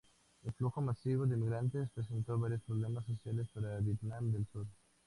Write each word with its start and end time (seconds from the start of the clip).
El 0.45 0.51
flujo 0.53 0.81
masivo 0.81 1.27
de 1.27 1.35
inmigrantes 1.35 1.87
presentó 1.93 2.39
varios 2.39 2.63
problemas 2.63 3.05
sociales 3.05 3.47
para 3.53 3.77
Vietnam 3.81 4.31
del 4.31 4.47
Sur. 4.47 4.65